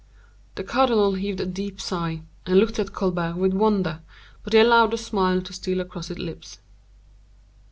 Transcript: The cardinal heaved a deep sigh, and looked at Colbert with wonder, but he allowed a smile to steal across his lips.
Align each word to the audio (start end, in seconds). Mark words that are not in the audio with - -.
The 0.55 0.63
cardinal 0.63 1.13
heaved 1.13 1.41
a 1.41 1.45
deep 1.45 1.79
sigh, 1.79 2.23
and 2.47 2.57
looked 2.57 2.79
at 2.79 2.91
Colbert 2.91 3.35
with 3.37 3.53
wonder, 3.53 4.01
but 4.43 4.53
he 4.53 4.57
allowed 4.57 4.95
a 4.95 4.97
smile 4.97 5.43
to 5.43 5.53
steal 5.53 5.79
across 5.79 6.07
his 6.07 6.17
lips. 6.17 6.57